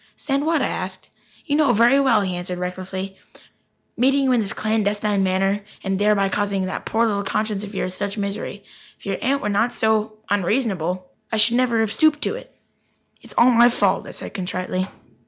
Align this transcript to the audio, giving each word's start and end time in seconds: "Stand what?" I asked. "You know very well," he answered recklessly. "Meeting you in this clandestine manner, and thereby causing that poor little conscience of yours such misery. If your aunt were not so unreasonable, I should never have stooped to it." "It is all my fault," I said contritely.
"Stand 0.15 0.47
what?" 0.47 0.63
I 0.63 0.67
asked. 0.67 1.09
"You 1.45 1.55
know 1.55 1.73
very 1.73 1.99
well," 1.99 2.21
he 2.21 2.35
answered 2.35 2.57
recklessly. 2.57 3.17
"Meeting 3.95 4.23
you 4.23 4.31
in 4.31 4.39
this 4.39 4.51
clandestine 4.51 5.21
manner, 5.21 5.63
and 5.83 5.99
thereby 5.99 6.27
causing 6.27 6.65
that 6.65 6.87
poor 6.87 7.05
little 7.05 7.21
conscience 7.21 7.63
of 7.63 7.75
yours 7.75 7.93
such 7.93 8.17
misery. 8.17 8.63
If 8.97 9.05
your 9.05 9.17
aunt 9.21 9.43
were 9.43 9.49
not 9.49 9.73
so 9.73 10.17
unreasonable, 10.27 11.07
I 11.31 11.37
should 11.37 11.57
never 11.57 11.81
have 11.81 11.93
stooped 11.93 12.21
to 12.23 12.33
it." 12.33 12.51
"It 13.21 13.25
is 13.25 13.33
all 13.37 13.51
my 13.51 13.69
fault," 13.69 14.07
I 14.07 14.11
said 14.11 14.33
contritely. 14.33 14.87